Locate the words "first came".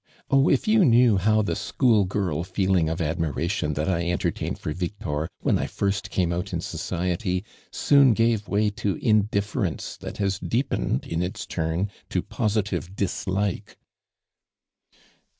5.67-6.33